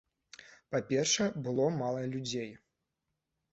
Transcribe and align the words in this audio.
Па-першае, 0.75 1.27
было 1.49 1.69
мала 1.83 2.01
людзей. 2.17 2.51